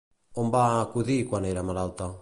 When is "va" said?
0.55-0.63